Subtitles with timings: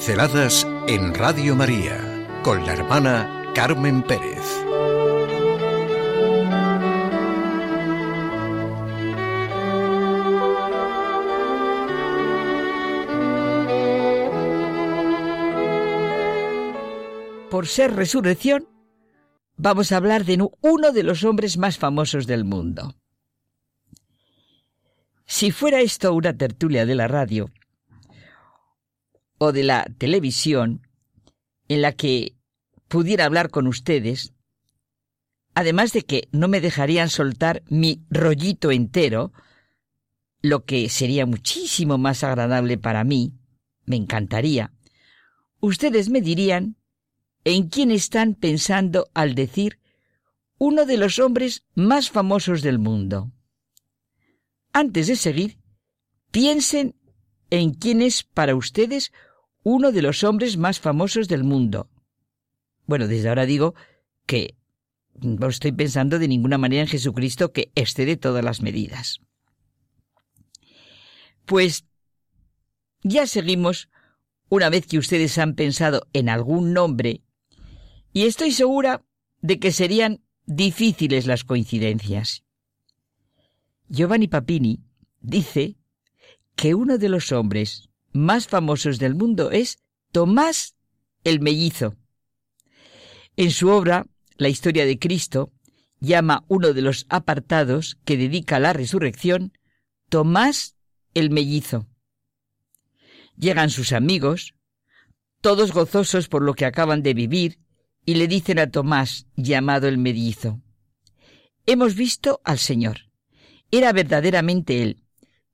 [0.00, 4.40] Pinceladas en Radio María con la hermana Carmen Pérez.
[17.50, 18.66] Por ser resurrección,
[19.58, 22.94] vamos a hablar de uno de los hombres más famosos del mundo.
[25.26, 27.50] Si fuera esto una tertulia de la radio,
[29.42, 30.86] o de la televisión
[31.66, 32.36] en la que
[32.88, 34.34] pudiera hablar con ustedes,
[35.54, 39.32] además de que no me dejarían soltar mi rollito entero,
[40.42, 43.32] lo que sería muchísimo más agradable para mí,
[43.86, 44.74] me encantaría,
[45.60, 46.76] ustedes me dirían
[47.44, 49.80] en quién están pensando al decir
[50.58, 53.32] uno de los hombres más famosos del mundo.
[54.74, 55.56] Antes de seguir,
[56.30, 56.94] piensen
[57.48, 59.12] en quién es para ustedes
[59.62, 61.88] uno de los hombres más famosos del mundo.
[62.86, 63.74] Bueno, desde ahora digo
[64.26, 64.56] que
[65.14, 69.20] no estoy pensando de ninguna manera en Jesucristo que excede todas las medidas.
[71.44, 71.84] Pues
[73.02, 73.88] ya seguimos
[74.48, 77.22] una vez que ustedes han pensado en algún nombre,
[78.12, 79.04] y estoy segura
[79.40, 82.42] de que serían difíciles las coincidencias.
[83.88, 84.80] Giovanni Papini
[85.20, 85.76] dice
[86.56, 89.78] que uno de los hombres más famosos del mundo es
[90.12, 90.74] Tomás
[91.24, 91.96] el Mellizo.
[93.36, 95.52] En su obra, La historia de Cristo,
[96.00, 99.52] llama uno de los apartados que dedica a la resurrección
[100.08, 100.76] Tomás
[101.14, 101.86] el Mellizo.
[103.36, 104.54] Llegan sus amigos,
[105.40, 107.58] todos gozosos por lo que acaban de vivir,
[108.04, 110.62] y le dicen a Tomás, llamado el Mellizo,
[111.66, 113.10] Hemos visto al Señor.
[113.70, 115.04] Era verdaderamente Él,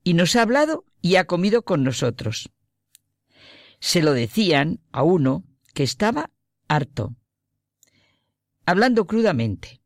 [0.03, 2.49] y nos ha hablado y ha comido con nosotros.
[3.79, 6.31] Se lo decían a uno que estaba
[6.67, 7.15] harto,
[8.65, 9.81] hablando crudamente,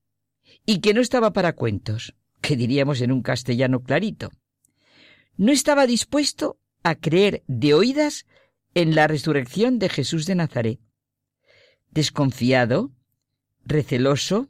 [0.65, 4.31] y que no estaba para cuentos, que diríamos en un castellano clarito.
[5.37, 8.25] No estaba dispuesto a creer de oídas
[8.73, 10.79] en la resurrección de Jesús de Nazaret.
[11.91, 12.91] Desconfiado,
[13.65, 14.49] receloso,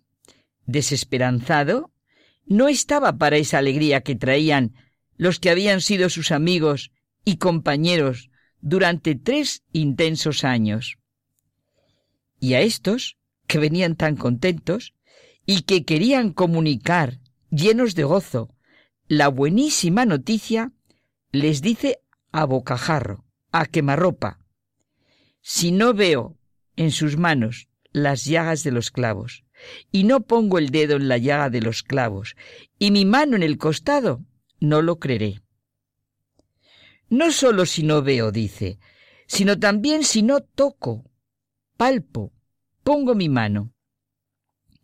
[0.66, 1.92] desesperanzado,
[2.46, 4.76] no estaba para esa alegría que traían
[5.22, 6.92] los que habían sido sus amigos
[7.24, 10.98] y compañeros durante tres intensos años.
[12.40, 14.96] Y a estos, que venían tan contentos
[15.46, 17.20] y que querían comunicar,
[17.52, 18.56] llenos de gozo,
[19.08, 20.72] la buenísima noticia,
[21.32, 22.00] les dice
[22.32, 24.40] a bocajarro, a quemarropa,
[25.40, 26.36] si no veo
[26.76, 29.44] en sus manos las llagas de los clavos,
[29.92, 32.36] y no pongo el dedo en la llaga de los clavos,
[32.80, 34.26] y mi mano en el costado,
[34.62, 35.42] no lo creeré.
[37.10, 38.80] No solo si no veo, dice,
[39.28, 41.12] sino también si no toco,
[41.76, 42.32] palpo,
[42.84, 43.74] pongo mi mano.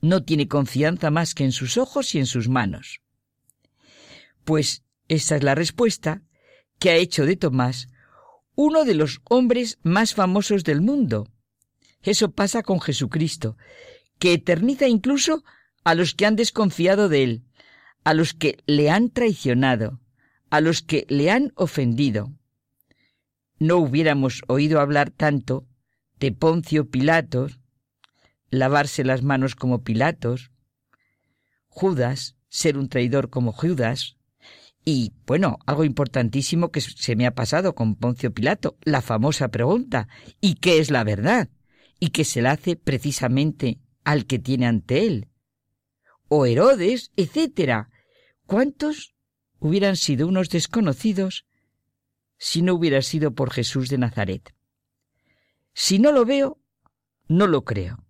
[0.02, 3.02] No tiene confianza más que en sus ojos y en sus manos.
[4.44, 6.24] Pues esa es la respuesta
[6.80, 7.88] que ha hecho de Tomás
[8.56, 11.28] uno de los hombres más famosos del mundo.
[12.02, 13.56] Eso pasa con Jesucristo,
[14.18, 15.44] que eterniza incluso
[15.84, 17.47] a los que han desconfiado de él,
[18.08, 20.00] a los que le han traicionado,
[20.50, 22.32] a los que le han ofendido.
[23.60, 25.68] No hubiéramos oído hablar tanto
[26.18, 27.60] de Poncio Pilatos,
[28.50, 30.52] lavarse las manos como Pilatos,
[31.68, 34.16] Judas, ser un traidor como Judas,
[34.86, 40.08] y, bueno, algo importantísimo que se me ha pasado con Poncio Pilato, la famosa pregunta,
[40.40, 41.50] ¿y qué es la verdad?
[42.00, 45.28] Y que se la hace precisamente al que tiene ante él.
[46.30, 47.90] O Herodes, etcétera,
[48.48, 49.14] ¿Cuántos
[49.60, 51.46] hubieran sido unos desconocidos
[52.38, 54.56] si no hubiera sido por Jesús de Nazaret?
[55.74, 56.58] Si no lo veo,
[57.28, 58.06] no lo creo.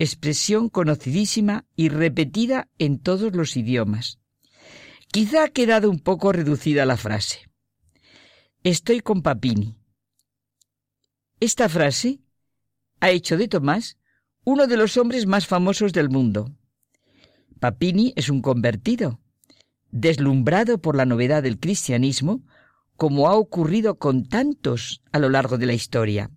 [0.00, 4.18] Expresión conocidísima y repetida en todos los idiomas.
[5.12, 7.48] Quizá ha quedado un poco reducida la frase.
[8.64, 9.76] Estoy con Papini.
[11.38, 12.18] Esta frase
[12.98, 13.96] ha hecho de Tomás
[14.42, 16.52] uno de los hombres más famosos del mundo.
[17.60, 19.20] Papini es un convertido,
[19.90, 22.42] deslumbrado por la novedad del cristianismo,
[22.96, 26.30] como ha ocurrido con tantos a lo largo de la historia.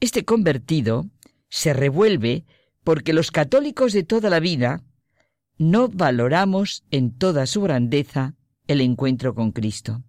[0.00, 1.10] Este convertido
[1.48, 2.44] se revuelve
[2.84, 4.82] porque los católicos de toda la vida
[5.58, 8.34] no valoramos en toda su grandeza
[8.66, 10.02] el encuentro con Cristo.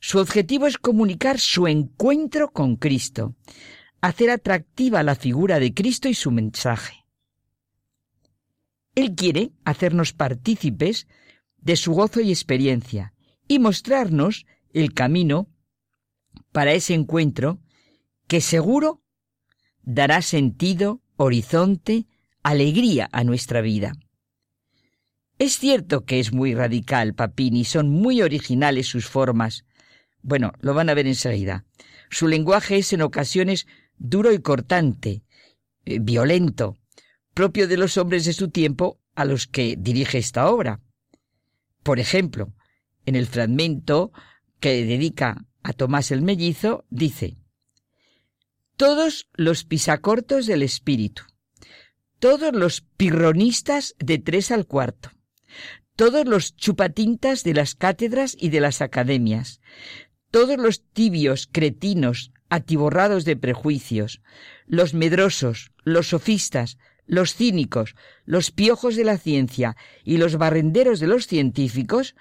[0.00, 3.34] Su objetivo es comunicar su encuentro con Cristo,
[4.00, 7.06] hacer atractiva la figura de Cristo y su mensaje.
[8.94, 11.06] Él quiere hacernos partícipes
[11.60, 13.12] de su gozo y experiencia
[13.46, 15.48] y mostrarnos el camino
[16.52, 17.60] para ese encuentro
[18.26, 19.02] que seguro
[19.82, 22.06] dará sentido, horizonte,
[22.42, 23.92] alegría a nuestra vida.
[25.38, 29.64] Es cierto que es muy radical Papini, son muy originales sus formas.
[30.22, 31.64] Bueno, lo van a ver enseguida.
[32.10, 33.66] Su lenguaje es en ocasiones
[33.96, 35.22] duro y cortante,
[35.86, 36.76] eh, violento,
[37.34, 40.80] propio de los hombres de su tiempo a los que dirige esta obra.
[41.82, 42.52] Por ejemplo,
[43.06, 44.12] en el fragmento
[44.60, 47.36] que dedica a Tomás el Mellizo, dice,
[48.76, 51.22] Todos los pisacortos del espíritu,
[52.18, 55.10] todos los pirronistas de tres al cuarto,
[55.96, 59.60] todos los chupatintas de las cátedras y de las academias,
[60.30, 64.22] todos los tibios cretinos atiborrados de prejuicios,
[64.66, 66.78] los medrosos, los sofistas,
[67.10, 72.14] los cínicos, los piojos de la ciencia y los barrenderos de los científicos,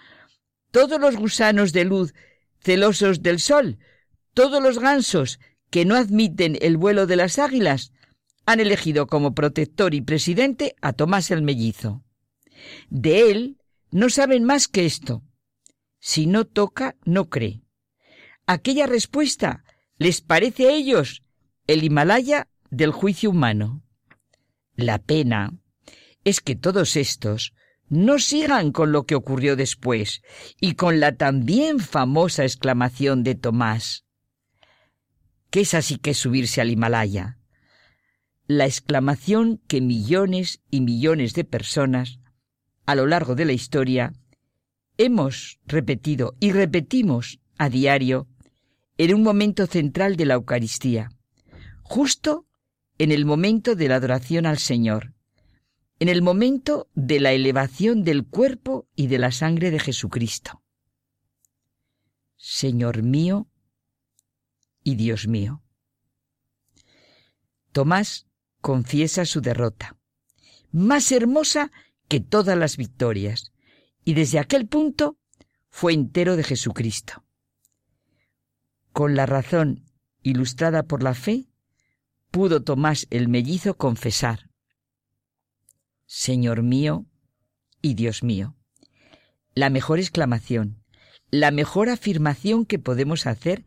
[0.72, 2.16] todos los gusanos de luz
[2.60, 3.78] celosos del sol,
[4.34, 5.40] todos los gansos
[5.70, 7.94] que no admiten el vuelo de las águilas,
[8.48, 12.04] han elegido como protector y presidente a Tomás el Mellizo.
[12.90, 13.58] De él
[13.92, 15.22] no saben más que esto.
[16.00, 17.62] Si no toca, no cree.
[18.48, 19.64] Aquella respuesta
[20.00, 21.22] les parece a ellos
[21.68, 23.84] el Himalaya del juicio humano.
[24.80, 25.52] La pena
[26.24, 27.54] es que todos estos
[27.90, 30.22] no sigan con lo que ocurrió después
[30.62, 34.06] y con la también famosa exclamación de Tomás.
[35.50, 37.40] ¿Qué es así que subirse al Himalaya?
[38.48, 42.22] La exclamación que millones y millones de personas
[42.86, 44.14] a lo largo de la historia
[44.98, 48.30] hemos repetido y repetimos a diario
[48.98, 51.12] en un momento central de la Eucaristía,
[51.84, 52.46] justo
[53.00, 55.14] en el momento de la adoración al Señor,
[56.00, 60.62] en el momento de la elevación del cuerpo y de la sangre de Jesucristo.
[62.36, 63.48] Señor mío
[64.84, 65.64] y Dios mío.
[67.72, 68.28] Tomás
[68.60, 69.98] confiesa su derrota,
[70.72, 71.72] más hermosa
[72.10, 73.54] que todas las victorias,
[74.04, 75.18] y desde aquel punto
[75.70, 77.24] fue entero de Jesucristo.
[78.92, 79.86] Con la razón
[80.22, 81.49] ilustrada por la fe,
[82.32, 84.50] pudo Tomás el mellizo confesar,
[86.06, 87.06] Señor mío
[87.82, 88.56] y Dios mío.
[89.54, 90.84] La mejor exclamación,
[91.32, 93.66] la mejor afirmación que podemos hacer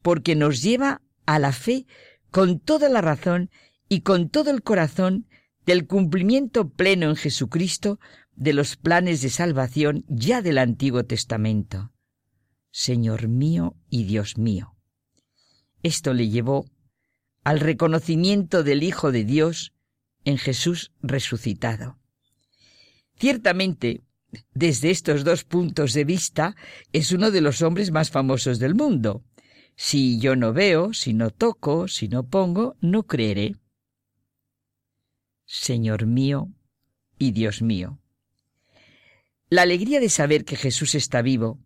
[0.00, 1.86] porque nos lleva a la fe
[2.30, 3.50] con toda la razón
[3.88, 5.28] y con todo el corazón
[5.66, 8.00] del cumplimiento pleno en Jesucristo
[8.34, 11.92] de los planes de salvación ya del Antiguo Testamento.
[12.70, 14.74] Señor mío y Dios mío.
[15.82, 16.71] Esto le llevó
[17.42, 19.72] al reconocimiento del Hijo de Dios
[20.24, 21.98] en Jesús resucitado.
[23.18, 24.02] Ciertamente,
[24.54, 26.56] desde estos dos puntos de vista,
[26.92, 29.24] es uno de los hombres más famosos del mundo.
[29.76, 33.56] Si yo no veo, si no toco, si no pongo, no creeré.
[35.44, 36.48] Señor mío
[37.18, 37.98] y Dios mío.
[39.48, 41.60] La alegría de saber que Jesús está vivo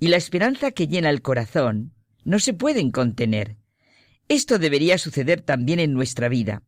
[0.00, 1.92] y la esperanza que llena el corazón
[2.24, 3.56] no se pueden contener.
[4.28, 6.62] Esto debería suceder también en nuestra vida.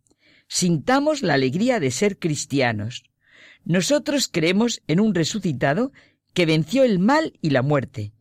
[0.48, 3.04] Sintamos la alegría de ser cristianos.
[3.64, 5.92] Nosotros creemos en un resucitado
[6.32, 8.12] que venció el mal y la muerte.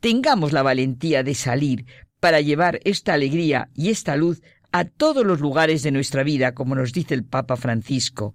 [0.00, 1.84] Tengamos la valentía de salir
[2.20, 6.74] para llevar esta alegría y esta luz a todos los lugares de nuestra vida, como
[6.74, 8.34] nos dice el Papa Francisco.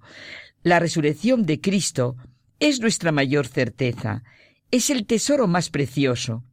[0.61, 2.15] La resurrección de Cristo
[2.59, 4.23] es nuestra mayor certeza,
[4.71, 6.43] es el tesoro más precioso.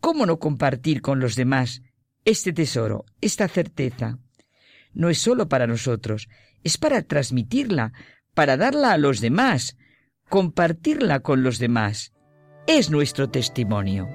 [0.00, 1.82] ¿Cómo no compartir con los demás
[2.24, 4.18] este tesoro, esta certeza,
[4.92, 6.28] no es sólo para nosotros,
[6.64, 7.92] es para transmitirla,
[8.34, 9.76] para darla a los demás,
[10.28, 12.12] compartirla con los demás.
[12.66, 14.08] Es nuestro testimonio.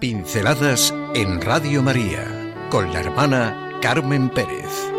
[0.00, 2.26] Pinceladas en Radio María
[2.70, 4.91] con la hermana Carmen Pérez.